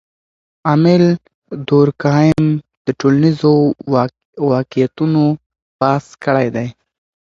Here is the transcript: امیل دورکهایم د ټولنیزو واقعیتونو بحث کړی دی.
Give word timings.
امیل 0.73 1.03
دورکهایم 1.69 2.45
د 2.85 2.87
ټولنیزو 2.99 3.53
واقعیتونو 4.51 5.23
بحث 5.79 6.05
کړی 6.25 6.47
دی. 6.55 6.67